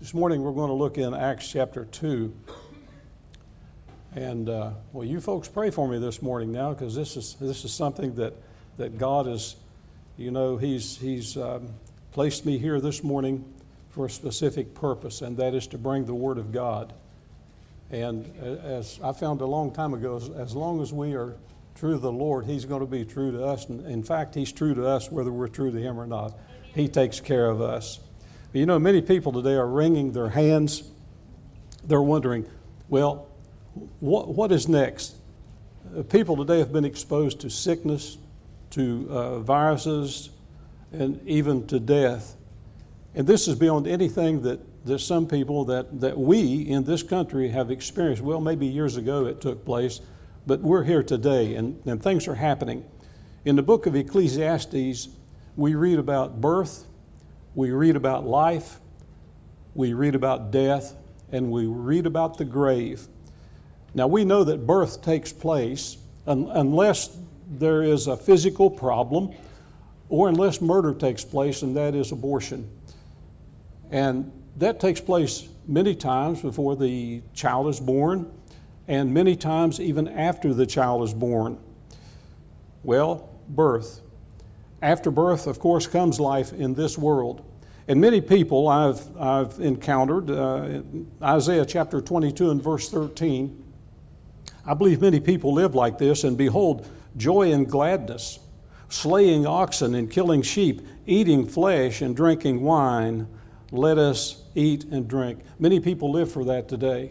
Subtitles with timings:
[0.00, 2.34] This morning we're going to look in Acts chapter 2.
[4.14, 7.66] And uh, well, you folks pray for me this morning now because this is, this
[7.66, 8.32] is something that,
[8.78, 9.56] that God is,
[10.16, 11.68] you know, He's, he's um,
[12.12, 13.44] placed me here this morning
[13.90, 16.94] for a specific purpose, and that is to bring the Word of God.
[17.90, 18.24] And
[18.64, 21.36] as I found a long time ago, as, as long as we are
[21.74, 23.68] true to the Lord, He's going to be true to us.
[23.68, 26.38] And in fact, He's true to us whether we're true to Him or not.
[26.74, 28.00] He takes care of us.
[28.52, 30.82] You know, many people today are wringing their hands.
[31.84, 32.46] They're wondering,
[32.88, 33.28] well,
[34.00, 35.14] what, what is next?
[35.96, 38.18] Uh, people today have been exposed to sickness,
[38.70, 40.30] to uh, viruses,
[40.92, 42.36] and even to death.
[43.14, 47.50] And this is beyond anything that, that some people that, that we in this country
[47.50, 48.20] have experienced.
[48.20, 50.00] Well, maybe years ago it took place,
[50.44, 52.84] but we're here today and, and things are happening.
[53.44, 55.08] In the book of Ecclesiastes,
[55.56, 56.86] we read about birth,
[57.54, 58.78] we read about life,
[59.74, 60.94] we read about death,
[61.32, 63.06] and we read about the grave.
[63.94, 67.16] Now, we know that birth takes place un- unless
[67.48, 69.34] there is a physical problem
[70.08, 72.68] or unless murder takes place, and that is abortion.
[73.90, 78.30] And that takes place many times before the child is born,
[78.88, 81.58] and many times even after the child is born.
[82.82, 84.00] Well, birth.
[84.82, 87.44] After birth, of course, comes life in this world.
[87.90, 90.82] And many people I've, I've encountered, uh,
[91.20, 93.64] Isaiah chapter 22 and verse 13,
[94.64, 98.38] I believe many people live like this, and behold, joy and gladness,
[98.90, 103.26] slaying oxen and killing sheep, eating flesh and drinking wine.
[103.72, 105.40] Let us eat and drink.
[105.58, 107.10] Many people live for that today.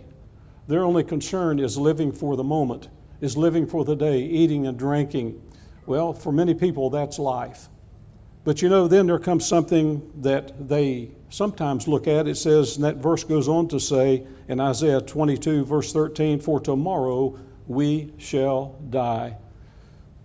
[0.69, 2.88] Their only concern is living for the moment,
[3.19, 5.41] is living for the day, eating and drinking.
[5.85, 7.67] Well, for many people, that's life.
[8.43, 12.27] But you know, then there comes something that they sometimes look at.
[12.27, 16.59] It says, and that verse goes on to say in Isaiah 22, verse 13, For
[16.59, 19.38] tomorrow we shall die.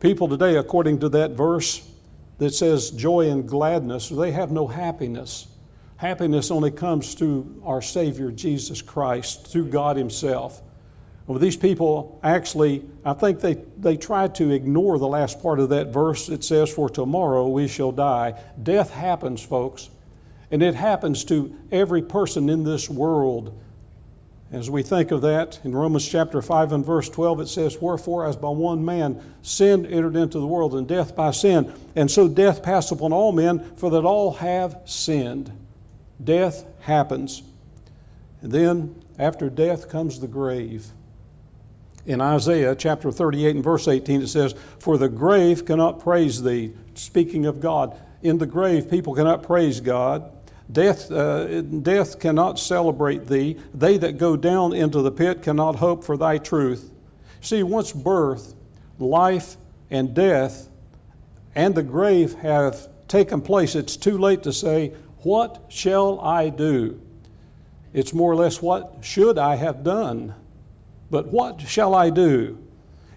[0.01, 1.89] People today, according to that verse
[2.39, 5.49] that says joy and gladness, they have no happiness.
[5.97, 10.63] Happiness only comes through our Savior Jesus Christ, through God Himself.
[11.27, 15.71] Well, these people actually, I think they, they tried to ignore the last part of
[15.71, 16.29] that verse.
[16.29, 18.39] It says, For tomorrow we shall die.
[18.63, 19.89] Death happens, folks,
[20.51, 23.59] and it happens to every person in this world.
[24.53, 28.27] As we think of that, in Romans chapter 5 and verse 12, it says, Wherefore,
[28.27, 32.29] as by one man sin entered into the world, and death by sin, and so
[32.29, 35.51] death passed upon all men, for that all have sinned.
[36.23, 37.43] Death happens.
[38.43, 40.93] And then, after death comes the grave.
[42.07, 46.75] In Isaiah chapter 38 and verse 18, it says, For the grave cannot praise thee.
[46.95, 50.31] Speaking of God, in the grave, people cannot praise God.
[50.71, 53.57] Death, uh, death cannot celebrate thee.
[53.73, 56.91] They that go down into the pit cannot hope for thy truth.
[57.41, 58.55] See, once birth,
[58.99, 59.57] life,
[59.91, 60.69] and death
[61.55, 67.01] and the grave have taken place, it's too late to say, What shall I do?
[67.93, 70.35] It's more or less, What should I have done?
[71.15, 72.59] But what shall I do?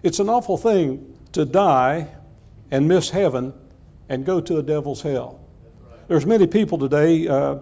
[0.04, 2.06] It's an awful thing to die
[2.70, 3.52] and miss heaven
[4.08, 5.40] and go to a devil's hell.
[6.06, 7.56] There's many people today, uh,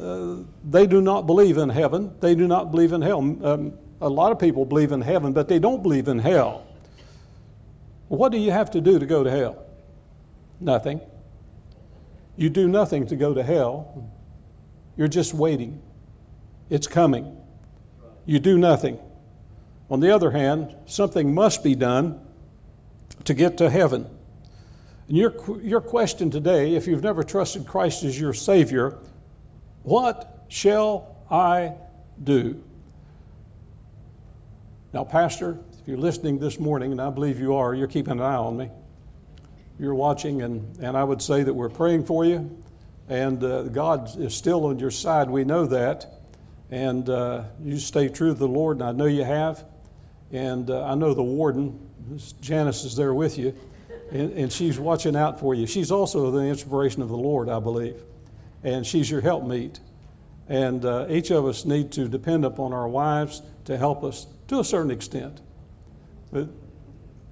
[0.00, 2.14] uh, they do not believe in heaven.
[2.20, 3.18] They do not believe in hell.
[3.18, 6.64] Um, a lot of people believe in heaven, but they don't believe in hell.
[8.06, 9.66] What do you have to do to go to hell?
[10.60, 11.00] Nothing.
[12.36, 14.08] You do nothing to go to hell.
[14.96, 15.82] You're just waiting.
[16.70, 17.36] It's coming.
[18.26, 19.00] You do nothing.
[19.92, 22.18] On the other hand, something must be done
[23.24, 24.08] to get to heaven.
[25.06, 28.98] And your, your question today, if you've never trusted Christ as your Savior,
[29.82, 31.74] what shall I
[32.24, 32.64] do?
[34.94, 38.20] Now, Pastor, if you're listening this morning, and I believe you are, you're keeping an
[38.22, 38.70] eye on me.
[39.78, 42.50] You're watching, and, and I would say that we're praying for you,
[43.10, 45.28] and uh, God is still on your side.
[45.28, 46.20] We know that.
[46.70, 49.66] And uh, you stay true to the Lord, and I know you have.
[50.32, 51.78] And uh, I know the warden,
[52.40, 53.54] Janice, is there with you
[54.12, 55.66] and, and she's watching out for you.
[55.66, 57.96] She's also the inspiration of the Lord, I believe,
[58.62, 59.80] and she's your helpmeet.
[60.48, 64.60] And uh, each of us need to depend upon our wives to help us to
[64.60, 65.40] a certain extent.
[66.30, 66.48] But,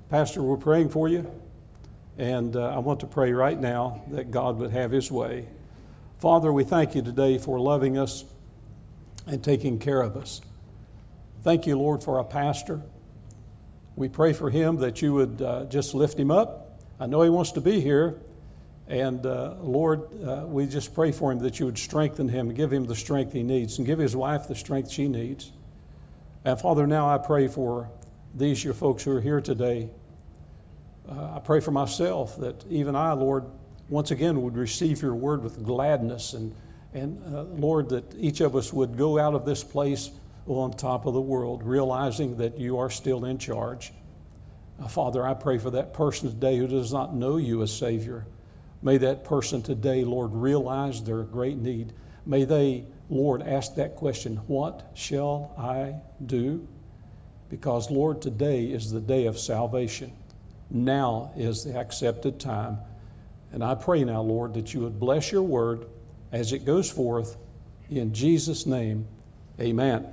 [0.08, 1.30] Pastor, we're praying for you,
[2.16, 5.46] and uh, I want to pray right now that God would have His way.
[6.18, 8.24] Father, we thank you today for loving us
[9.26, 10.40] and taking care of us.
[11.42, 12.82] Thank you, Lord, for our pastor.
[13.96, 16.70] We pray for him that you would uh, just lift him up
[17.00, 18.20] I know He wants to be here,
[18.86, 22.70] And uh, Lord, uh, we just pray for him that you would strengthen him give
[22.70, 25.52] him the strength he needs and give his wife the strength she needs.
[26.44, 27.88] And Father, now I pray for
[28.34, 29.88] these your folks who are here today.
[31.08, 33.44] Uh, I pray for myself that even I, Lord,
[33.88, 36.54] once again would receive your word with gladness and,
[36.92, 40.10] and uh, Lord, that each of us would go out of this place
[40.46, 43.92] on top of the world, realizing that you are still in charge.
[44.80, 48.26] Uh, Father, I pray for that person today who does not know you as Savior.
[48.82, 51.92] May that person today, Lord, realize their great need.
[52.24, 56.66] May they, Lord, ask that question What shall I do?
[57.50, 60.12] Because, Lord, today is the day of salvation.
[60.70, 62.78] Now is the accepted time.
[63.52, 65.86] And I pray now, Lord, that you would bless your word
[66.30, 67.36] as it goes forth.
[67.90, 69.08] In Jesus' name,
[69.60, 70.06] amen.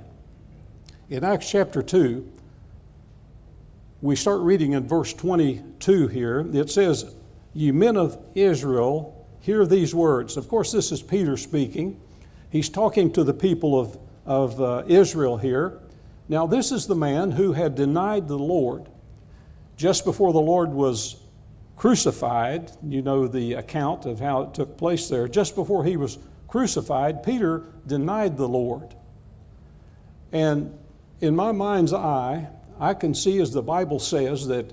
[1.10, 2.30] In Acts chapter 2,
[4.02, 6.46] we start reading in verse 22 here.
[6.52, 7.14] It says,
[7.54, 10.36] Ye men of Israel, hear these words.
[10.36, 11.98] Of course, this is Peter speaking.
[12.50, 15.78] He's talking to the people of, of uh, Israel here.
[16.28, 18.84] Now, this is the man who had denied the Lord
[19.78, 21.16] just before the Lord was
[21.76, 22.70] crucified.
[22.86, 25.26] You know the account of how it took place there.
[25.26, 26.18] Just before he was
[26.48, 28.94] crucified, Peter denied the Lord.
[30.32, 30.78] And
[31.20, 32.48] in my mind's eye,
[32.80, 34.72] I can see, as the Bible says, that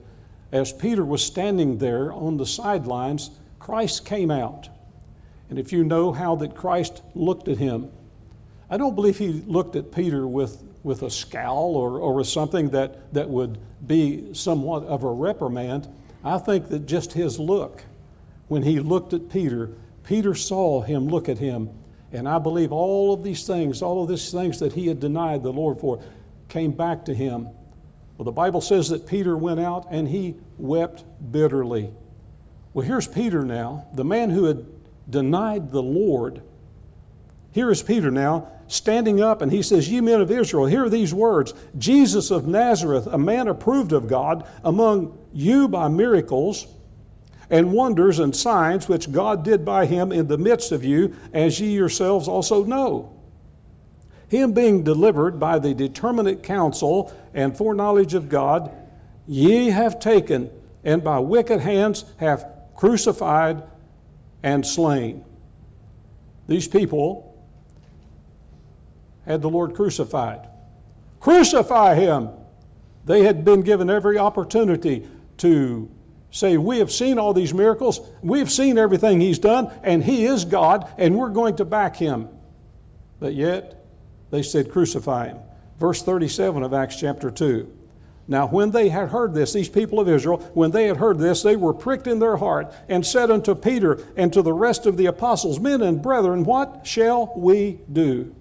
[0.51, 4.69] as Peter was standing there on the sidelines, Christ came out.
[5.49, 7.91] And if you know how that Christ looked at him,
[8.69, 12.69] I don't believe he looked at Peter with, with a scowl or, or with something
[12.69, 15.87] that, that would be somewhat of a reprimand.
[16.23, 17.83] I think that just his look,
[18.47, 19.71] when he looked at Peter,
[20.03, 21.69] Peter saw him look at him.
[22.11, 25.43] And I believe all of these things, all of these things that he had denied
[25.43, 26.01] the Lord for,
[26.49, 27.49] came back to him.
[28.17, 31.91] Well, the Bible says that Peter went out and he wept bitterly.
[32.73, 34.65] Well, here's Peter now, the man who had
[35.09, 36.41] denied the Lord.
[37.51, 41.13] Here is Peter now standing up and he says, Ye men of Israel, hear these
[41.13, 46.67] words Jesus of Nazareth, a man approved of God among you by miracles
[47.49, 51.59] and wonders and signs which God did by him in the midst of you, as
[51.59, 53.14] ye yourselves also know.
[54.35, 58.69] Him being delivered by the determinate counsel and foreknowledge of God,
[59.25, 60.49] ye have taken,
[60.83, 62.45] and by wicked hands have
[62.75, 63.63] crucified
[64.43, 65.23] and slain.
[66.47, 67.33] These people
[69.25, 70.49] had the Lord crucified.
[71.21, 72.29] Crucify him!
[73.05, 75.07] They had been given every opportunity
[75.37, 75.89] to
[76.29, 80.25] say, We have seen all these miracles, we have seen everything he's done, and he
[80.25, 82.27] is God, and we're going to back him.
[83.17, 83.84] But yet,
[84.31, 85.37] they said, Crucify him.
[85.79, 87.71] Verse 37 of Acts chapter 2.
[88.27, 91.43] Now, when they had heard this, these people of Israel, when they had heard this,
[91.43, 94.97] they were pricked in their heart and said unto Peter and to the rest of
[94.97, 98.35] the apostles, Men and brethren, what shall we do?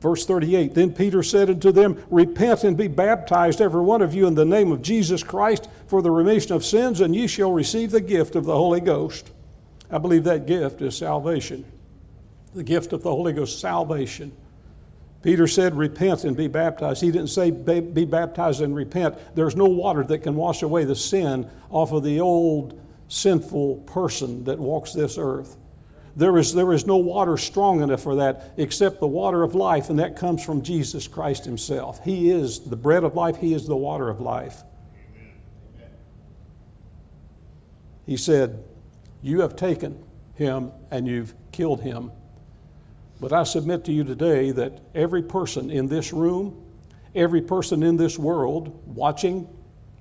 [0.00, 4.26] Verse 38 Then Peter said unto them, Repent and be baptized, every one of you,
[4.26, 7.90] in the name of Jesus Christ for the remission of sins, and ye shall receive
[7.90, 9.32] the gift of the Holy Ghost.
[9.90, 11.64] I believe that gift is salvation.
[12.54, 14.32] The gift of the Holy Ghost, salvation.
[15.22, 17.02] Peter said, Repent and be baptized.
[17.02, 19.16] He didn't say, Be baptized and repent.
[19.34, 24.44] There's no water that can wash away the sin off of the old sinful person
[24.44, 25.56] that walks this earth.
[26.14, 29.88] There is, there is no water strong enough for that except the water of life,
[29.88, 32.04] and that comes from Jesus Christ Himself.
[32.04, 34.62] He is the bread of life, He is the water of life.
[38.06, 38.64] He said,
[39.22, 40.02] You have taken
[40.34, 42.10] Him and you've killed Him
[43.20, 46.64] but I submit to you today that every person in this room,
[47.14, 49.48] every person in this world, watching,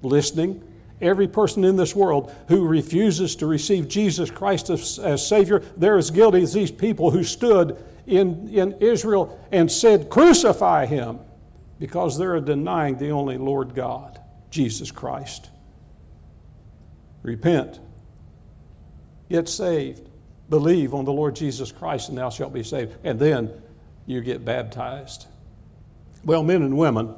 [0.02, 0.64] listening,
[1.02, 5.98] every person in this world who refuses to receive Jesus Christ as, as, Savior, they're
[5.98, 11.20] as guilty as these people who stood in, in Israel and said, Crucify him,
[11.80, 14.20] because they're denying the only Lord God,
[14.50, 15.50] Jesus Christ.
[17.24, 17.80] Repent,
[19.30, 20.07] get saved,
[20.50, 22.96] Believe on the Lord Jesus Christ and thou shalt be saved.
[23.04, 23.52] And then
[24.06, 25.28] you get baptized.
[26.24, 27.14] Well, men and women,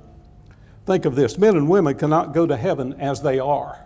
[0.86, 3.80] think of this men and women cannot go to heaven as they are.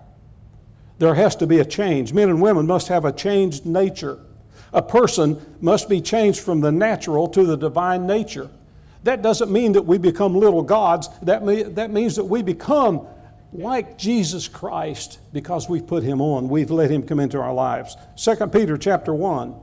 [0.99, 2.13] There has to be a change.
[2.13, 4.19] Men and women must have a changed nature.
[4.71, 8.49] A person must be changed from the natural to the divine nature.
[9.03, 11.09] That doesn't mean that we become little gods.
[11.21, 11.45] That,
[11.75, 13.05] that means that we become
[13.53, 16.49] like Jesus Christ because we've put him on.
[16.49, 17.95] We've let him come into our lives.
[18.17, 19.55] 2 Peter chapter 1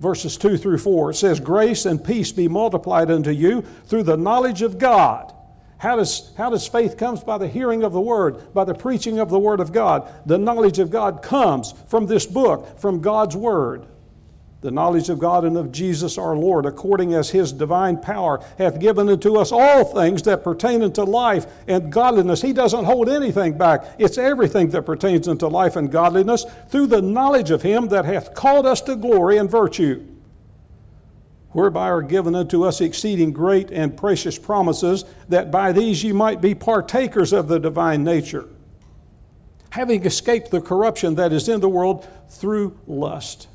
[0.00, 4.16] verses 2 through 4 it says grace and peace be multiplied unto you through the
[4.16, 5.34] knowledge of God
[5.78, 9.18] How does, how does faith comes by the hearing of the word, by the preaching
[9.18, 10.12] of the word of God.
[10.26, 13.86] The knowledge of God comes from this book, from God's word.
[14.60, 18.80] The knowledge of God and of Jesus our Lord, according as his divine power hath
[18.80, 22.42] given unto us all things that pertain unto life and godliness.
[22.42, 23.84] He doesn't hold anything back.
[23.98, 28.34] It's everything that pertains unto life and godliness through the knowledge of him that hath
[28.34, 30.04] called us to glory and virtue
[31.52, 36.40] whereby are given unto us exceeding great and precious promises, that by these ye might
[36.40, 38.46] be partakers of the divine nature,
[39.70, 43.48] having escaped the corruption that is in the world through lust.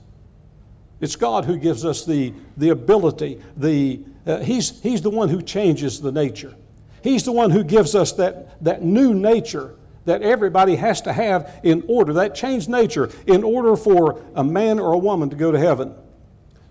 [1.03, 5.41] It's God who gives us the, the ability, the, uh, he's, he's the one who
[5.41, 6.55] changes the nature.
[7.03, 11.59] He's the one who gives us that, that new nature that everybody has to have
[11.61, 15.51] in order, that changed nature, in order for a man or a woman to go
[15.51, 15.93] to heaven.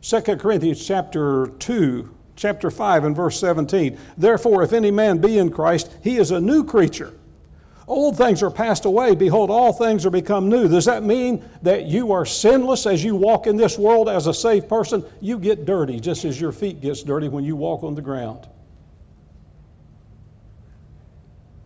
[0.00, 3.98] 2 Corinthians chapter 2, chapter 5 and verse 17.
[4.16, 7.12] Therefore, if any man be in Christ, he is a new creature.
[7.88, 9.14] Old things are passed away.
[9.14, 10.68] Behold, all things are become new.
[10.68, 14.34] Does that mean that you are sinless as you walk in this world as a
[14.34, 15.04] saved person?
[15.20, 18.48] You get dirty just as your feet gets dirty when you walk on the ground.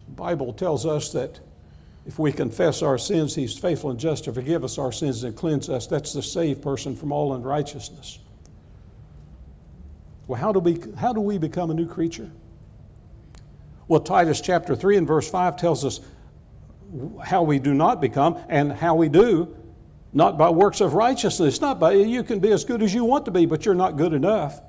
[0.07, 1.41] The Bible tells us that
[2.07, 5.37] if we confess our sins, He's faithful and just to forgive us our sins and
[5.37, 5.87] cleanse us.
[5.87, 8.21] That's the saved person from all unrighteousness.
[10.27, 12.31] Well, how do we, how do we become a new creature?
[13.89, 16.01] Well, Titus chapter 3 and verse 5 tells us
[17.25, 19.57] how we do not become and how we do,
[20.13, 21.61] not by works of righteousness.
[21.61, 23.97] Not by, you can be as good as you want to be, but you're not
[23.97, 24.61] good enough.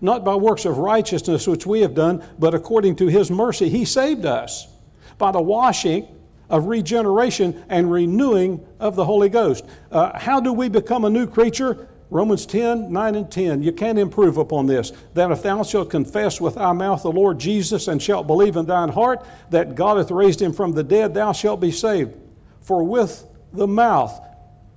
[0.00, 3.84] Not by works of righteousness which we have done, but according to His mercy, He
[3.84, 4.68] saved us
[5.16, 6.06] by the washing
[6.50, 9.64] of regeneration and renewing of the Holy Ghost.
[9.90, 11.88] Uh, how do we become a new creature?
[12.10, 13.62] Romans 10, 9 and 10.
[13.62, 14.92] You can't improve upon this.
[15.14, 18.66] That if thou shalt confess with thy mouth the Lord Jesus and shalt believe in
[18.66, 22.16] thine heart that God hath raised him from the dead, thou shalt be saved.
[22.62, 24.18] For with the mouth,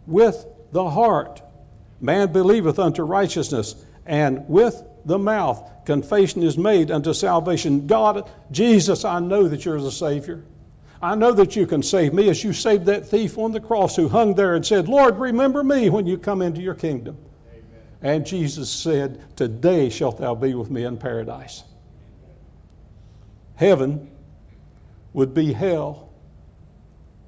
[0.05, 1.41] with the heart,
[2.01, 7.87] man believeth unto righteousness, and with the mouth confession is made unto salvation.
[7.87, 10.43] God, Jesus, I know that you're the Savior.
[11.01, 13.95] I know that you can save me as you saved that thief on the cross
[13.95, 17.17] who hung there and said, Lord, remember me when you come into your kingdom.
[17.51, 17.63] Amen.
[18.03, 21.63] And Jesus said, Today shalt thou be with me in paradise.
[23.55, 24.11] Heaven
[25.13, 26.09] would be hell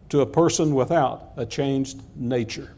[0.10, 2.76] to a person without a changed nature.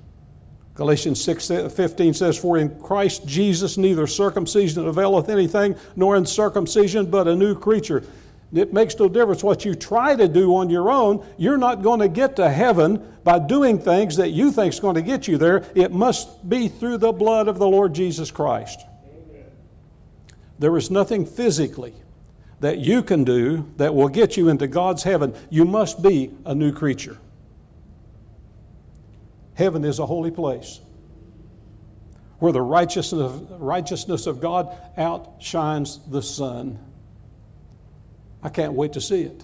[0.75, 7.09] Galatians 6 uh, 15 says, For in Christ Jesus neither circumcision availeth anything, nor uncircumcision,
[7.09, 8.03] but a new creature.
[8.53, 11.25] It makes no difference what you try to do on your own.
[11.37, 14.95] You're not going to get to heaven by doing things that you think is going
[14.95, 15.65] to get you there.
[15.75, 18.85] It must be through the blood of the Lord Jesus Christ.
[19.07, 19.45] Amen.
[20.59, 21.95] There is nothing physically
[22.59, 25.33] that you can do that will get you into God's heaven.
[25.49, 27.17] You must be a new creature.
[29.55, 30.79] Heaven is a holy place
[32.39, 36.79] where the righteousness of, righteousness of God outshines the sun.
[38.45, 39.43] I can't wait to see it.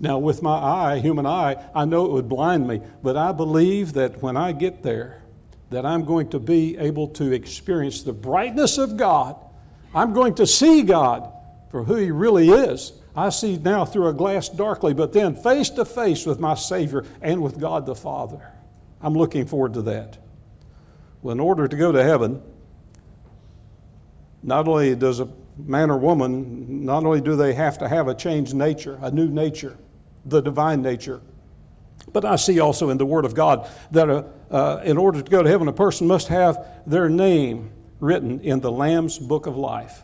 [0.00, 3.92] Now, with my eye, human eye, I know it would blind me, but I believe
[3.92, 5.22] that when I get there,
[5.68, 9.36] that I'm going to be able to experience the brightness of God.
[9.94, 11.30] I'm going to see God
[11.70, 12.94] for who He really is.
[13.14, 17.04] I see now through a glass darkly, but then face to face with my Savior
[17.20, 18.40] and with God the Father.
[19.02, 20.16] I'm looking forward to that.
[21.20, 22.40] Well, in order to go to heaven,
[24.42, 28.14] not only does a man or woman, not only do they have to have a
[28.14, 29.76] changed nature, a new nature,
[30.24, 31.20] the divine nature,
[32.12, 35.30] but I see also in the Word of God that a, uh, in order to
[35.30, 37.70] go to heaven, a person must have their name
[38.00, 40.02] written in the Lamb's book of life.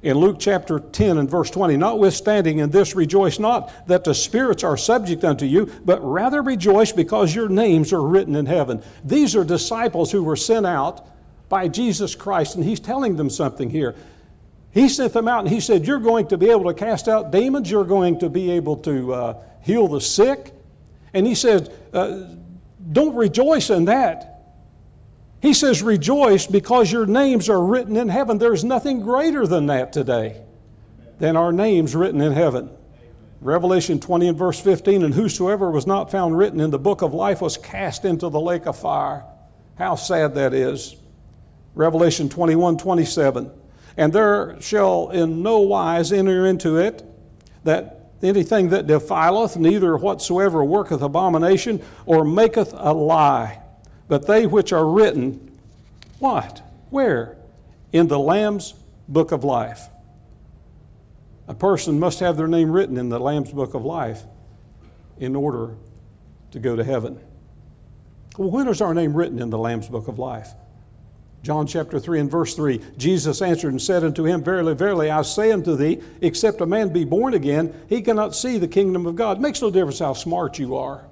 [0.00, 4.62] In Luke chapter 10 and verse 20, notwithstanding in this rejoice not that the spirits
[4.62, 8.82] are subject unto you, but rather rejoice because your names are written in heaven.
[9.02, 11.04] These are disciples who were sent out
[11.48, 13.96] by Jesus Christ, and he's telling them something here.
[14.70, 17.30] He sent them out and he said, You're going to be able to cast out
[17.30, 20.52] demons, you're going to be able to uh, heal the sick.
[21.14, 22.24] And he said, uh,
[22.92, 24.44] Don't rejoice in that.
[25.40, 28.38] He says, Rejoice because your names are written in heaven.
[28.38, 30.42] There's nothing greater than that today,
[31.18, 32.70] than our names written in heaven.
[33.40, 37.14] Revelation 20 and verse 15, and whosoever was not found written in the book of
[37.14, 39.24] life was cast into the lake of fire.
[39.76, 40.96] How sad that is.
[41.76, 43.52] Revelation 21 27
[43.98, 47.04] and there shall in no wise enter into it
[47.64, 53.60] that anything that defileth, neither whatsoever worketh abomination or maketh a lie,
[54.06, 55.50] but they which are written,
[56.20, 56.62] what?
[56.90, 57.36] Where?
[57.92, 58.72] In the Lamb's
[59.08, 59.88] book of life.
[61.48, 64.22] A person must have their name written in the Lamb's Book of Life
[65.18, 65.74] in order
[66.52, 67.18] to go to heaven.
[68.36, 70.50] Well, when is our name written in the Lamb's Book of Life?
[71.42, 75.22] John chapter 3 and verse 3 Jesus answered and said unto him, Verily, verily, I
[75.22, 79.16] say unto thee, except a man be born again, he cannot see the kingdom of
[79.16, 79.38] God.
[79.38, 81.06] It makes no difference how smart you are,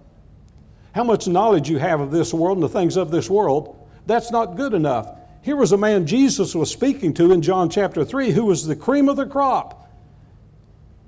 [0.95, 3.89] how much knowledge you have of this world and the things of this world.
[4.07, 5.17] That's not good enough.
[5.43, 8.77] Here was a man Jesus was speaking to in John chapter 3 who was the
[8.77, 9.85] cream of the crop.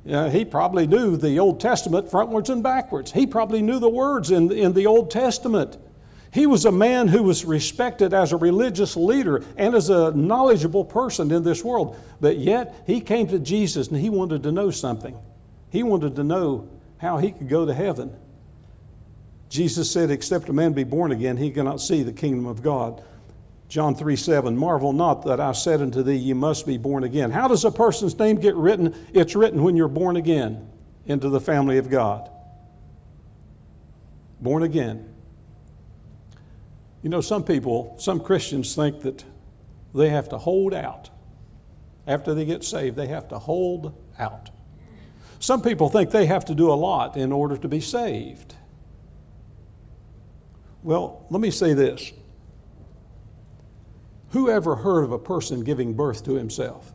[0.08, 3.12] Uh, he probably knew the Old Testament frontwards and backwards.
[3.12, 5.76] He probably knew the words in, in the Old Testament.
[6.30, 10.84] He was a man who was respected as a religious leader and as a knowledgeable
[10.84, 11.96] person in this world.
[12.20, 15.16] But yet, he came to Jesus and he wanted to know something.
[15.70, 16.68] He wanted to know
[16.98, 18.14] how he could go to heaven.
[19.48, 23.02] Jesus said, Except a man be born again, he cannot see the kingdom of God.
[23.68, 27.30] John 3 7, marvel not that I said unto thee, You must be born again.
[27.30, 28.94] How does a person's name get written?
[29.12, 30.68] It's written when you're born again
[31.06, 32.30] into the family of God.
[34.40, 35.07] Born again.
[37.02, 39.24] You know, some people, some Christians think that
[39.94, 41.10] they have to hold out.
[42.06, 44.50] After they get saved, they have to hold out.
[45.38, 48.54] Some people think they have to do a lot in order to be saved.
[50.82, 52.12] Well, let me say this.
[54.30, 56.92] Who ever heard of a person giving birth to himself?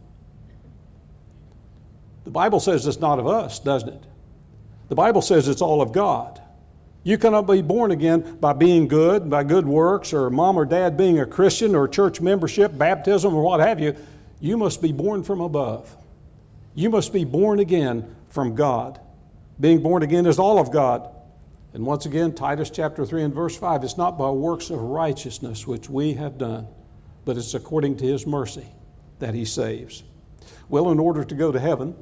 [2.25, 4.03] The Bible says it's not of us, doesn't it?
[4.89, 6.41] The Bible says it's all of God.
[7.03, 10.95] You cannot be born again by being good, by good works, or mom or dad
[10.95, 13.95] being a Christian, or church membership, baptism, or what have you.
[14.39, 15.95] You must be born from above.
[16.75, 19.00] You must be born again from God.
[19.60, 21.10] Being born again is all of God.
[21.74, 25.67] And once again, Titus chapter 3 and verse 5 it's not by works of righteousness
[25.67, 26.67] which we have done,
[27.25, 28.67] but it's according to his mercy
[29.19, 30.03] that he saves.
[30.69, 31.95] Well, in order to go to heaven,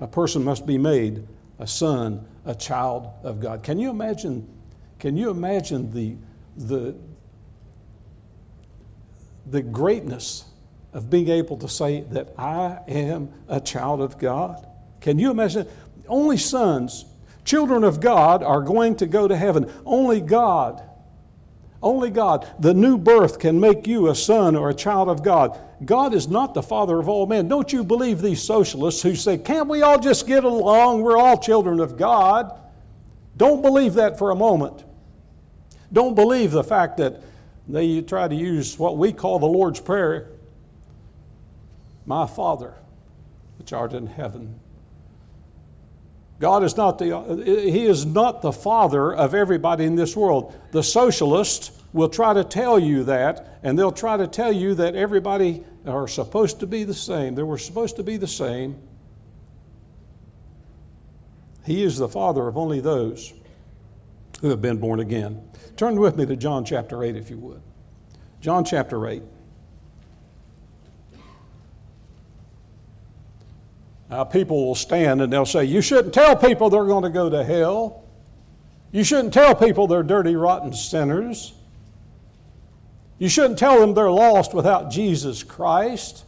[0.00, 1.26] a person must be made
[1.58, 3.62] a son, a child of God.
[3.62, 4.48] Can you imagine?
[4.98, 6.16] Can you imagine the,
[6.56, 6.94] the,
[9.46, 10.44] the greatness
[10.92, 14.66] of being able to say that I am a child of God?
[15.00, 15.66] Can you imagine?
[16.08, 17.04] Only sons,
[17.44, 19.70] children of God, are going to go to heaven.
[19.84, 20.82] Only God
[21.82, 22.46] only God.
[22.58, 25.58] The new birth can make you a son or a child of God.
[25.84, 27.48] God is not the father of all men.
[27.48, 31.02] Don't you believe these socialists who say, can't we all just get along?
[31.02, 32.58] We're all children of God.
[33.36, 34.84] Don't believe that for a moment.
[35.92, 37.20] Don't believe the fact that
[37.68, 40.28] they try to use what we call the Lord's Prayer
[42.06, 42.74] My Father,
[43.58, 44.58] which art in heaven.
[46.38, 50.54] God is not the, He is not the father of everybody in this world.
[50.72, 54.94] The socialists will try to tell you that, and they'll try to tell you that
[54.94, 57.34] everybody are supposed to be the same.
[57.34, 58.78] They were supposed to be the same.
[61.64, 63.32] He is the father of only those
[64.40, 65.42] who have been born again.
[65.76, 67.62] Turn with me to John chapter 8, if you would.
[68.40, 69.22] John chapter 8.
[74.08, 77.28] Now, people will stand and they'll say, You shouldn't tell people they're going to go
[77.28, 78.04] to hell.
[78.92, 81.52] You shouldn't tell people they're dirty, rotten sinners.
[83.18, 86.24] You shouldn't tell them they're lost without Jesus Christ.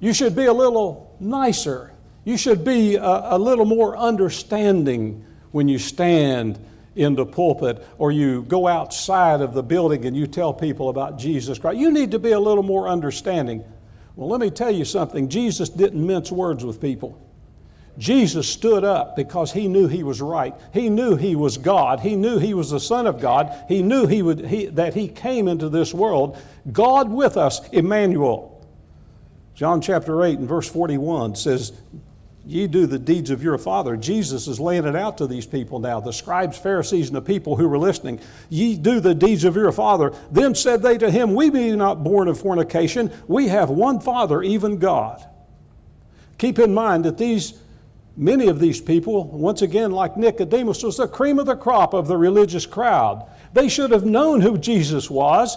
[0.00, 1.92] You should be a little nicer.
[2.24, 6.58] You should be a, a little more understanding when you stand
[6.96, 11.18] in the pulpit or you go outside of the building and you tell people about
[11.18, 11.78] Jesus Christ.
[11.78, 13.64] You need to be a little more understanding.
[14.16, 17.20] Well, let me tell you something Jesus didn't mince words with people.
[17.98, 20.54] Jesus stood up because he knew he was right.
[20.72, 22.00] He knew he was God.
[22.00, 23.54] He knew he was the Son of God.
[23.68, 26.38] He knew he would, he, that he came into this world.
[26.72, 28.66] God with us, Emmanuel.
[29.54, 31.72] John chapter 8 and verse 41 says,
[32.46, 33.96] Ye do the deeds of your father.
[33.96, 37.56] Jesus is laying it out to these people now, the scribes, Pharisees, and the people
[37.56, 38.18] who were listening.
[38.48, 40.12] Ye do the deeds of your father.
[40.30, 43.12] Then said they to him, We be not born of fornication.
[43.28, 45.26] We have one Father, even God.
[46.38, 47.60] Keep in mind that these
[48.16, 52.06] Many of these people, once again, like Nicodemus, was the cream of the crop of
[52.06, 53.26] the religious crowd.
[53.54, 55.56] They should have known who Jesus was.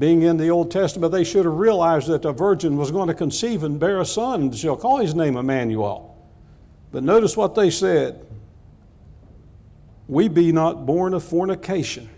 [0.00, 3.14] Being in the Old Testament, they should have realized that a virgin was going to
[3.14, 6.16] conceive and bear a son, and shall call his name Emmanuel.
[6.90, 8.26] But notice what they said
[10.08, 12.08] We be not born of fornication.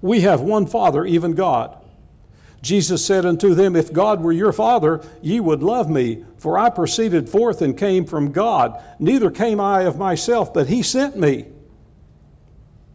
[0.00, 1.76] We have one Father, even God.
[2.62, 6.70] Jesus said unto them, If God were your Father, ye would love me, for I
[6.70, 8.82] proceeded forth and came from God.
[8.98, 11.48] Neither came I of myself, but he sent me.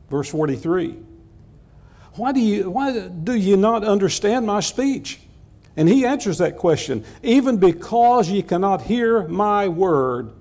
[0.10, 1.11] Verse 43.
[2.16, 5.20] Why do you, why do you not understand my speech?
[5.78, 10.32] And he answers that question even because ye cannot hear my word,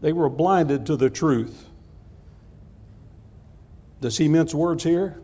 [0.00, 1.66] they were blinded to the truth.
[4.00, 5.20] Does he mince words here?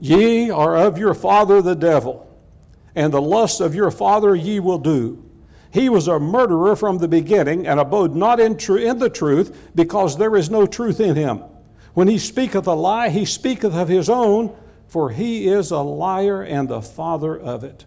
[0.00, 2.26] Ye are of your father the devil,
[2.94, 5.24] and the lusts of your father ye will do.
[5.70, 9.70] He was a murderer from the beginning, and abode not in, tr- in the truth,
[9.74, 11.42] because there is no truth in him.
[11.94, 14.54] When he speaketh a lie, he speaketh of his own,
[14.88, 17.84] for he is a liar and the father of it.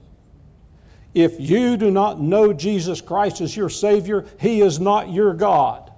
[1.13, 5.91] If you do not know Jesus Christ as your Savior, he is not your God.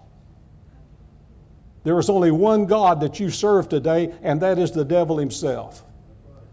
[1.84, 5.84] There is only one God that you serve today, and that is the devil himself.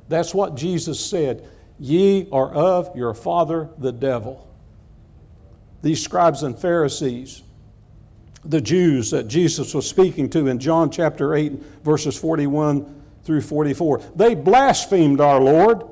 [0.09, 1.49] That's what Jesus said.
[1.79, 4.47] Ye are of your father the devil.
[5.83, 7.43] These scribes and Pharisees,
[8.45, 11.53] the Jews that Jesus was speaking to in John chapter 8,
[11.85, 13.00] verses 41
[13.31, 15.85] through 44, they blasphemed our Lord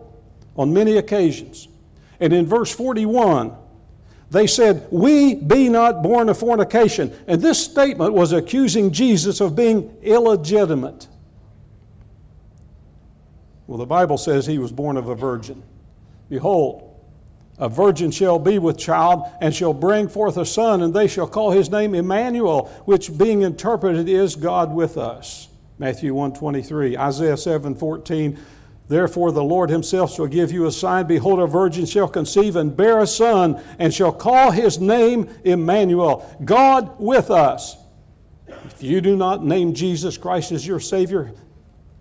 [0.57, 1.69] on many occasions.
[2.19, 3.55] And in verse 41,
[4.33, 7.17] they said, We be not born of fornication.
[7.29, 11.07] And this statement was accusing Jesus of being illegitimate.
[13.69, 15.63] Well, the Bible says he was born of a virgin.
[16.29, 16.93] Behold,
[17.57, 21.29] a virgin shall be with child and shall bring forth a son, and they shall
[21.29, 25.48] call his name Emmanuel, which being interpreted is God with us.
[25.79, 28.37] Matthew 123, Isaiah 7:14.
[28.89, 31.07] Therefore, the Lord himself shall give you a sign.
[31.07, 36.25] Behold, a virgin shall conceive and bear a son, and shall call his name Emmanuel,
[36.45, 37.77] God with us.
[38.65, 41.33] If you do not name Jesus Christ as your Savior,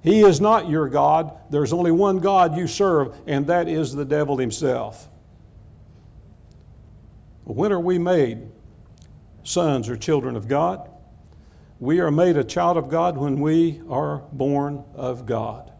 [0.01, 1.37] he is not your God.
[1.49, 5.09] There's only one God you serve, and that is the devil himself.
[7.43, 8.49] When are we made
[9.43, 10.89] sons or children of God?
[11.79, 15.71] We are made a child of God when we are born of God.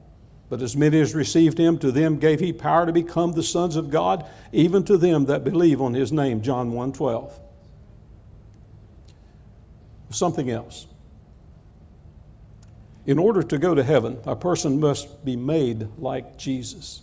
[0.50, 3.76] But as many as received him, to them gave he power to become the sons
[3.76, 6.42] of God, even to them that believe on his name.
[6.42, 7.40] John 1 12.
[10.10, 10.88] Something else.
[13.06, 17.02] In order to go to heaven, a person must be made like Jesus.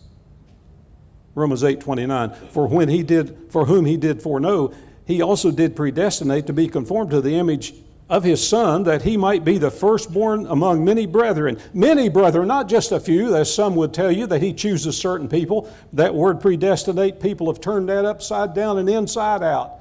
[1.34, 2.30] Romans 8 29.
[2.50, 4.72] For when he did, for whom he did foreknow,
[5.06, 7.74] he also did predestinate to be conformed to the image
[8.08, 11.58] of his son that he might be the firstborn among many brethren.
[11.72, 15.28] Many brethren, not just a few, as some would tell you that he chooses certain
[15.28, 15.72] people.
[15.94, 19.72] That word predestinate, people have turned that upside down and inside out.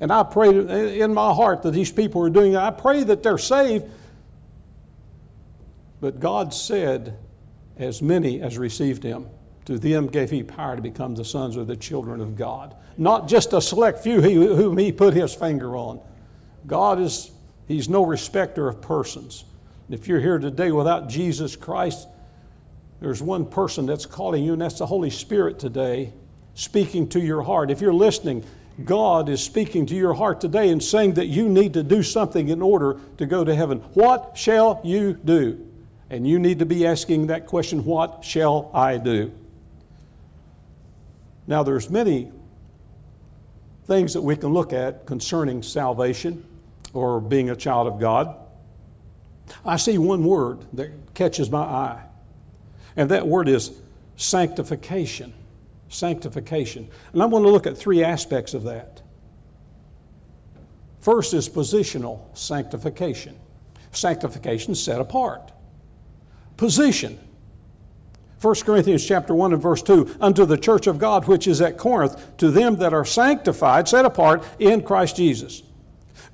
[0.00, 2.62] And I pray in my heart that these people are doing that.
[2.62, 3.84] I pray that they're saved.
[6.00, 7.18] But God said,
[7.78, 9.26] as many as received him,
[9.66, 12.74] to them gave he power to become the sons or the children of God.
[12.96, 16.00] Not just a select few whom he put his finger on.
[16.66, 17.30] God is
[17.66, 19.44] He's no respecter of persons.
[19.90, 22.08] If you're here today without Jesus Christ,
[23.00, 26.12] there's one person that's calling you, and that's the Holy Spirit today,
[26.54, 27.70] speaking to your heart.
[27.70, 28.44] If you're listening,
[28.84, 32.48] God is speaking to your heart today and saying that you need to do something
[32.48, 33.78] in order to go to heaven.
[33.94, 35.66] What shall you do?
[36.08, 39.32] And you need to be asking that question, what shall I do?
[41.46, 42.30] Now there's many
[43.86, 46.44] things that we can look at concerning salvation
[46.96, 48.34] or being a child of God,
[49.64, 52.02] I see one word that catches my eye,
[52.96, 53.70] and that word is
[54.16, 55.32] sanctification.
[55.88, 56.88] Sanctification.
[57.12, 59.02] And I want to look at three aspects of that.
[61.00, 63.36] First is positional sanctification.
[63.92, 65.52] Sanctification set apart.
[66.56, 67.20] Position.
[68.40, 71.78] 1 Corinthians chapter 1 and verse 2 unto the church of God which is at
[71.78, 75.62] Corinth to them that are sanctified set apart in Christ Jesus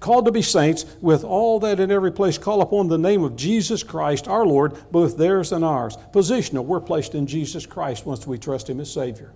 [0.00, 3.36] called to be saints, with all that in every place call upon the name of
[3.36, 5.96] Jesus Christ our Lord, both theirs and ours.
[6.12, 9.32] Positional, we're placed in Jesus Christ once we trust Him as Savior.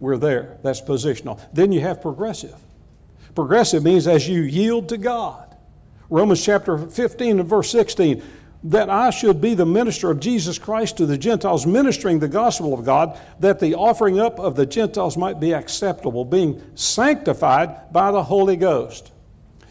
[0.00, 0.58] We're there.
[0.62, 1.40] That's positional.
[1.52, 2.56] Then you have progressive.
[3.34, 5.56] Progressive means as you yield to God.
[6.10, 8.22] Romans chapter 15 and verse 16
[8.64, 12.74] that I should be the minister of Jesus Christ to the Gentiles, ministering the gospel
[12.74, 18.12] of God, that the offering up of the Gentiles might be acceptable, being sanctified by
[18.12, 19.10] the Holy Ghost.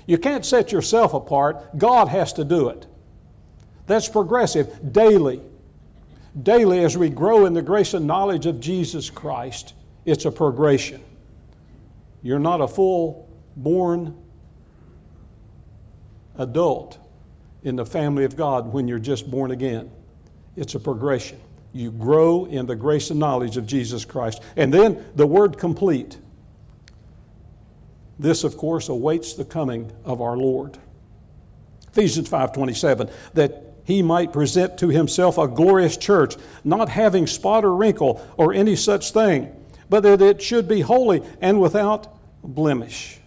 [0.05, 2.87] You can't set yourself apart, God has to do it.
[3.87, 5.41] That's progressive, daily.
[6.41, 9.73] Daily, as we grow in the grace and knowledge of Jesus Christ,
[10.05, 11.01] it's a progression.
[12.21, 14.17] You're not a full born
[16.37, 16.97] adult
[17.63, 19.91] in the family of God when you're just born again.
[20.55, 21.39] It's a progression.
[21.73, 24.41] You grow in the grace and knowledge of Jesus Christ.
[24.55, 26.17] And then the word complete.
[28.21, 30.77] This, of course, awaits the coming of our Lord.
[31.91, 37.75] Ephesians 5:27 that he might present to himself a glorious church, not having spot or
[37.75, 39.49] wrinkle or any such thing,
[39.89, 43.19] but that it should be holy and without blemish.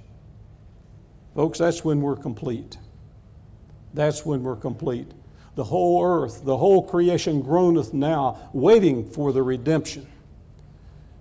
[1.35, 2.79] Folks, that's when we're complete.
[3.95, 5.11] That's when we're complete.
[5.57, 10.07] The whole earth, the whole creation groaneth now, waiting for the redemption.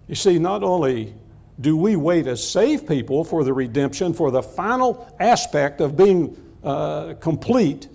[0.08, 1.16] You see, not only
[1.62, 6.36] do we wait as saved people for the redemption, for the final aspect of being
[6.64, 7.88] uh, complete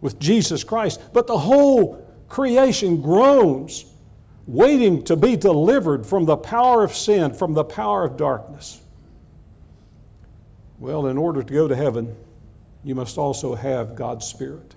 [0.00, 3.86] with Jesus Christ, but the whole creation groans,
[4.46, 8.80] waiting to be delivered from the power of sin, from the power of darkness.
[10.78, 12.14] Well, in order to go to heaven,
[12.84, 14.74] you must also have God's Spirit.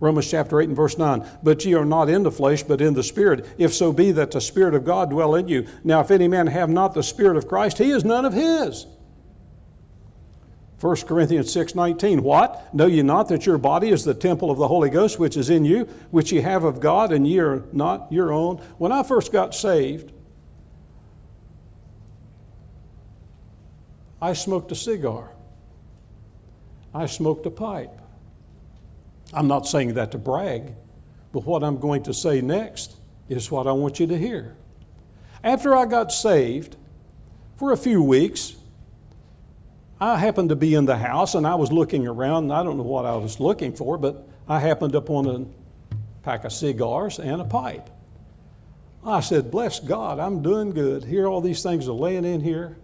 [0.00, 1.26] Romans chapter 8 and verse 9.
[1.42, 4.30] But ye are not in the flesh, but in the Spirit, if so be that
[4.30, 5.66] the Spirit of God dwell in you.
[5.82, 8.86] Now, if any man have not the Spirit of Christ, he is none of his.
[10.80, 12.22] 1 Corinthians 6 19.
[12.22, 12.72] What?
[12.72, 15.50] Know ye not that your body is the temple of the Holy Ghost which is
[15.50, 18.58] in you, which ye have of God, and ye are not your own?
[18.78, 20.12] When I first got saved,
[24.22, 25.32] I smoked a cigar.
[26.94, 27.97] I smoked a pipe.
[29.32, 30.74] I'm not saying that to brag,
[31.32, 32.96] but what I'm going to say next
[33.28, 34.56] is what I want you to hear.
[35.44, 36.76] After I got saved,
[37.56, 38.56] for a few weeks,
[40.00, 42.76] I happened to be in the house and I was looking around, and I don't
[42.76, 45.46] know what I was looking for, but I happened upon a
[46.22, 47.90] pack of cigars and a pipe.
[49.04, 51.04] I said, Bless God, I'm doing good.
[51.04, 52.76] Here all these things are laying in here,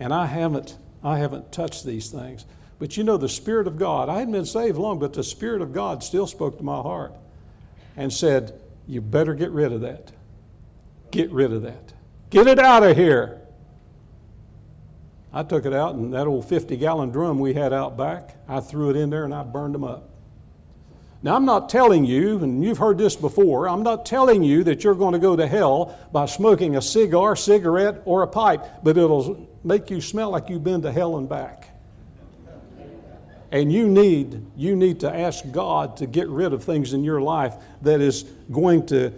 [0.00, 2.44] and I haven't, I haven't touched these things.
[2.78, 5.62] But you know, the Spirit of God, I hadn't been saved long, but the Spirit
[5.62, 7.12] of God still spoke to my heart
[7.96, 10.12] and said, You better get rid of that.
[11.10, 11.92] Get rid of that.
[12.30, 13.40] Get it out of here.
[15.32, 18.60] I took it out, and that old 50 gallon drum we had out back, I
[18.60, 20.10] threw it in there and I burned them up.
[21.20, 24.84] Now, I'm not telling you, and you've heard this before, I'm not telling you that
[24.84, 28.96] you're going to go to hell by smoking a cigar, cigarette, or a pipe, but
[28.96, 31.67] it'll make you smell like you've been to hell and back.
[33.50, 37.20] And you need, you need to ask God to get rid of things in your
[37.20, 39.12] life that is going to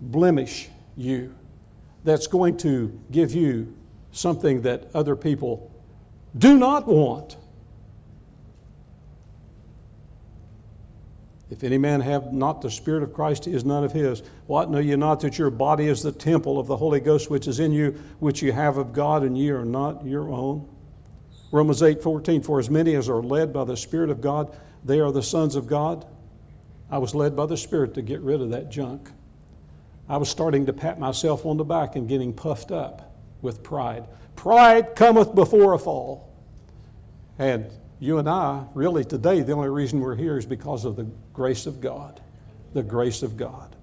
[0.00, 1.34] blemish you,
[2.02, 3.74] that's going to give you
[4.10, 5.70] something that other people
[6.36, 7.36] do not want.
[11.50, 14.24] If any man have not the Spirit of Christ, he is none of his.
[14.46, 17.46] What know ye not that your body is the temple of the Holy Ghost which
[17.46, 20.68] is in you, which you have of God, and ye are not your own?
[21.54, 24.98] Romans 8 14, for as many as are led by the Spirit of God, they
[24.98, 26.04] are the sons of God.
[26.90, 29.08] I was led by the Spirit to get rid of that junk.
[30.08, 34.08] I was starting to pat myself on the back and getting puffed up with pride.
[34.34, 36.34] Pride cometh before a fall.
[37.38, 41.06] And you and I, really today, the only reason we're here is because of the
[41.32, 42.20] grace of God.
[42.72, 43.73] The grace of God.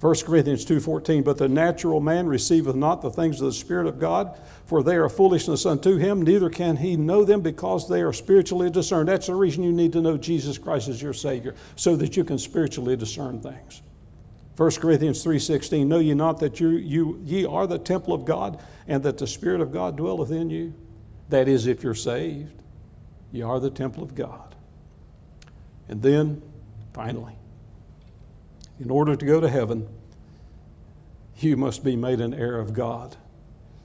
[0.00, 3.98] 1 Corinthians 2:14 But the natural man receiveth not the things of the spirit of
[3.98, 8.12] God for they are foolishness unto him neither can he know them because they are
[8.12, 9.08] spiritually discerned.
[9.08, 12.22] That's the reason you need to know Jesus Christ as your savior so that you
[12.22, 13.82] can spiritually discern things.
[14.56, 18.60] 1 Corinthians 3:16 Know ye not that you, you ye are the temple of God
[18.86, 20.74] and that the spirit of God dwelleth in you?
[21.30, 22.62] That is if you're saved
[23.32, 24.54] you are the temple of God.
[25.88, 26.42] And then
[26.92, 27.37] finally
[28.80, 29.88] in order to go to heaven
[31.38, 33.16] you must be made an heir of God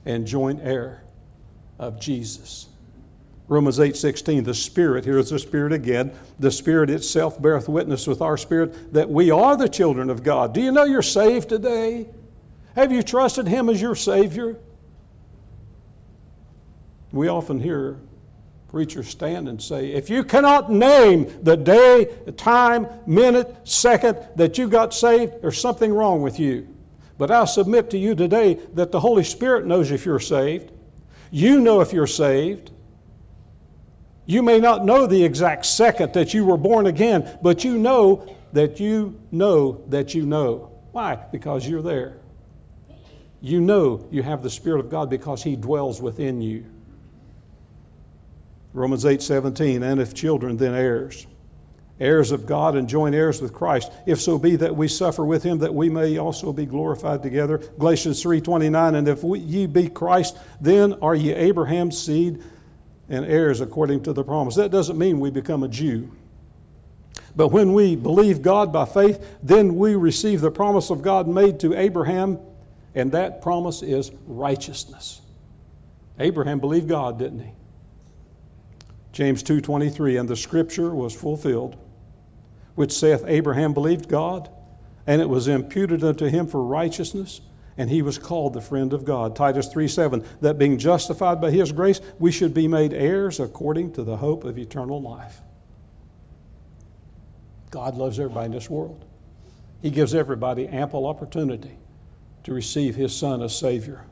[0.04, 1.04] and joint heir
[1.78, 2.66] of Jesus.
[3.46, 8.22] Romans 8:16 the spirit here is the spirit again the spirit itself beareth witness with
[8.22, 10.54] our spirit that we are the children of God.
[10.54, 12.08] Do you know you're saved today?
[12.74, 14.56] Have you trusted him as your savior?
[17.12, 17.98] We often hear
[18.74, 24.58] preachers stand and say if you cannot name the day the time minute second that
[24.58, 26.66] you got saved there's something wrong with you
[27.16, 30.72] but I submit to you today that the Holy Spirit knows if you're saved
[31.30, 32.72] you know if you're saved
[34.26, 38.26] you may not know the exact second that you were born again, but you know
[38.52, 40.72] that you know that you know.
[40.92, 41.16] Why?
[41.16, 42.18] Because you're there.
[43.40, 46.64] You know you have the Spirit of God because He dwells within you.
[48.74, 51.26] Romans 8 17, and if children, then heirs.
[52.00, 55.44] Heirs of God and joint heirs with Christ, if so be that we suffer with
[55.44, 57.58] him, that we may also be glorified together.
[57.78, 62.42] Galatians 3:29, and if we, ye be Christ, then are ye Abraham's seed
[63.08, 64.56] and heirs according to the promise.
[64.56, 66.10] That doesn't mean we become a Jew.
[67.36, 71.60] But when we believe God by faith, then we receive the promise of God made
[71.60, 72.40] to Abraham,
[72.92, 75.20] and that promise is righteousness.
[76.18, 77.52] Abraham believed God, didn't he?
[79.14, 81.76] James 2:23 and the scripture was fulfilled
[82.74, 84.50] which saith Abraham believed God
[85.06, 87.40] and it was imputed unto him for righteousness
[87.76, 89.36] and he was called the friend of God.
[89.36, 93.92] Titus 3 7, that being justified by his grace, we should be made heirs according
[93.92, 95.40] to the hope of eternal life.
[97.70, 99.04] God loves everybody in this world.
[99.80, 101.78] He gives everybody ample opportunity
[102.42, 104.04] to receive his Son as Savior.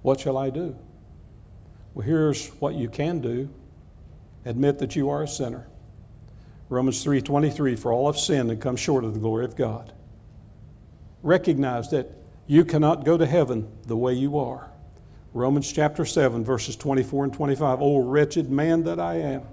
[0.00, 0.76] What shall I do?
[1.96, 3.48] Well, here's what you can do
[4.44, 5.66] admit that you are a sinner.
[6.68, 9.94] Romans 3:23 for all have sinned and come short of the glory of God.
[11.22, 12.12] Recognize that
[12.46, 14.68] you cannot go to heaven the way you are.
[15.32, 19.44] Romans chapter 7 verses 24 and 25 O wretched man that I am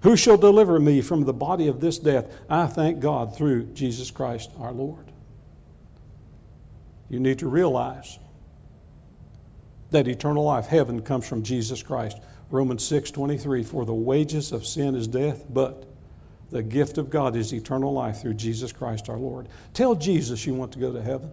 [0.00, 2.26] who shall deliver me from the body of this death?
[2.48, 5.12] I thank God through Jesus Christ our Lord.
[7.10, 8.18] You need to realize
[9.94, 12.20] that eternal life, heaven, comes from Jesus Christ.
[12.50, 15.86] Romans 6 23, for the wages of sin is death, but
[16.50, 19.48] the gift of God is eternal life through Jesus Christ our Lord.
[19.72, 21.30] Tell Jesus you want to go to heaven.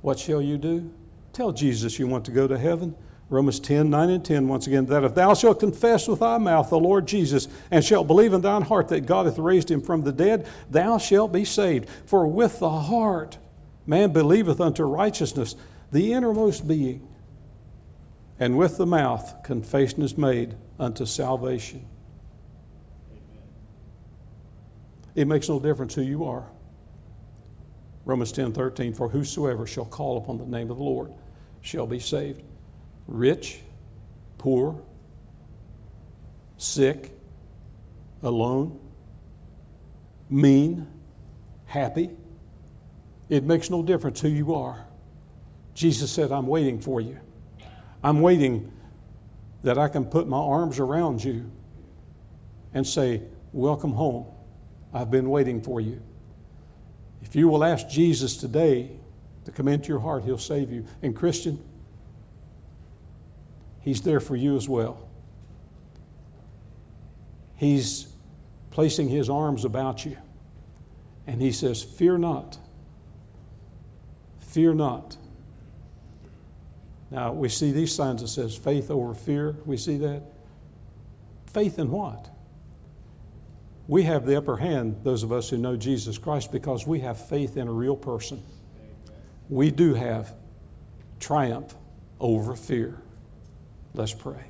[0.00, 0.90] What shall you do?
[1.32, 2.94] Tell Jesus you want to go to heaven.
[3.28, 6.70] Romans 10, 9 and 10, once again, that if thou shalt confess with thy mouth
[6.70, 10.02] the Lord Jesus, and shalt believe in thine heart that God hath raised him from
[10.02, 11.88] the dead, thou shalt be saved.
[12.06, 13.36] For with the heart
[13.86, 15.56] man believeth unto righteousness,
[15.92, 17.06] the innermost being,
[18.38, 21.86] and with the mouth confession is made unto salvation.
[25.14, 26.44] It makes no difference who you are.
[28.04, 31.12] Romans 10 13, for whosoever shall call upon the name of the Lord
[31.60, 32.42] shall be saved.
[33.06, 33.60] Rich,
[34.36, 34.82] poor,
[36.58, 37.12] sick,
[38.22, 38.78] alone,
[40.28, 40.86] mean,
[41.66, 42.10] happy.
[43.28, 44.84] It makes no difference who you are.
[45.74, 47.18] Jesus said, I'm waiting for you.
[48.04, 48.70] I'm waiting
[49.62, 51.50] that I can put my arms around you
[52.74, 54.26] and say, Welcome home.
[54.92, 56.02] I've been waiting for you.
[57.22, 58.90] If you will ask Jesus today
[59.46, 60.84] to come into your heart, He'll save you.
[61.02, 61.64] And, Christian,
[63.80, 65.08] He's there for you as well.
[67.56, 68.08] He's
[68.70, 70.18] placing His arms about you.
[71.26, 72.58] And He says, Fear not.
[74.40, 75.16] Fear not.
[77.14, 79.56] Now, we see these signs that says faith over fear.
[79.64, 80.22] We see that.
[81.46, 82.34] Faith in what?
[83.86, 87.28] we have the upper hand, those of us who know Jesus Christ, because we have
[87.28, 88.42] faith in a real person.
[89.48, 90.34] We do have
[91.20, 91.74] triumph
[92.18, 93.00] over fear.
[93.92, 94.44] Let's pray.